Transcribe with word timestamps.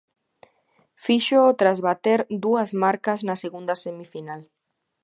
Fíxoo 1.03 1.51
tras 1.59 1.79
bater 1.87 2.19
dúas 2.45 2.69
marcas 2.83 3.19
na 3.27 3.35
segunda 3.43 3.73
semifinal. 3.83 4.41